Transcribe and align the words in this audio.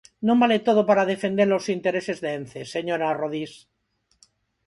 Non 0.27 0.37
vale 0.41 0.57
todo 0.67 0.81
para 0.89 1.09
defender 1.13 1.49
os 1.57 1.65
intereses 1.75 2.17
de 2.23 2.29
Ence, 2.39 2.59
señora 2.75 3.15
Rodís. 3.19 3.53